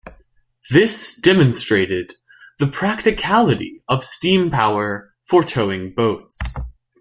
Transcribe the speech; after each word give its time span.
This 0.71 1.13
demonstrated 1.13 2.15
the 2.57 2.65
practicality 2.65 3.83
of 3.87 4.03
steam 4.03 4.49
power 4.49 5.13
for 5.27 5.43
towing 5.43 5.93
boats. 5.93 6.39